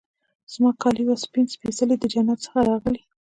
زما 0.51 0.69
کالي 0.81 1.03
وه 1.05 1.15
سپین 1.25 1.45
سپيڅلي 1.55 1.95
د 1.99 2.05
جنت 2.13 2.37
څخه 2.45 2.59
راغلي 2.69 3.01